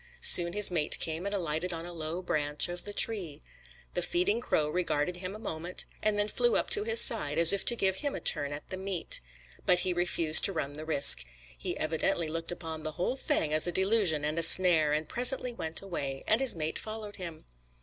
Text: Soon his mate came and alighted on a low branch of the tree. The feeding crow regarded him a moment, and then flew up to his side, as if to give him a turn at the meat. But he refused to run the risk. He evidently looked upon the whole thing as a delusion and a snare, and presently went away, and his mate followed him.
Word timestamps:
Soon 0.19 0.53
his 0.53 0.71
mate 0.71 0.97
came 0.99 1.27
and 1.27 1.35
alighted 1.35 1.71
on 1.71 1.85
a 1.85 1.93
low 1.93 2.23
branch 2.23 2.67
of 2.69 2.85
the 2.85 2.91
tree. 2.91 3.43
The 3.93 4.01
feeding 4.01 4.41
crow 4.41 4.67
regarded 4.67 5.17
him 5.17 5.35
a 5.35 5.37
moment, 5.37 5.85
and 6.01 6.17
then 6.17 6.27
flew 6.27 6.55
up 6.55 6.71
to 6.71 6.83
his 6.83 6.99
side, 6.99 7.37
as 7.37 7.53
if 7.53 7.63
to 7.65 7.75
give 7.75 7.97
him 7.97 8.15
a 8.15 8.19
turn 8.19 8.51
at 8.51 8.67
the 8.69 8.77
meat. 8.77 9.21
But 9.63 9.81
he 9.85 9.93
refused 9.93 10.43
to 10.45 10.53
run 10.53 10.73
the 10.73 10.85
risk. 10.85 11.23
He 11.55 11.77
evidently 11.77 12.27
looked 12.29 12.51
upon 12.51 12.81
the 12.81 12.93
whole 12.93 13.15
thing 13.15 13.53
as 13.53 13.67
a 13.67 13.71
delusion 13.71 14.25
and 14.25 14.39
a 14.39 14.41
snare, 14.41 14.91
and 14.91 15.07
presently 15.07 15.53
went 15.53 15.83
away, 15.83 16.23
and 16.25 16.41
his 16.41 16.55
mate 16.55 16.79
followed 16.79 17.17
him. 17.17 17.45